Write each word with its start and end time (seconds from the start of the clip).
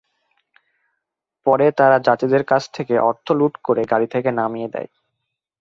পরে 1.45 1.67
তারা 1.71 1.97
যাত্রীদের 2.07 2.43
কাছ 2.43 2.63
থেকে 2.73 2.93
অর্থ 3.09 3.27
লুট 3.31 3.53
করে 3.63 3.81
গাড়ি 3.85 4.07
থেকে 4.07 4.29
নামিয়ে 4.31 4.71
দেয়। 4.73 4.89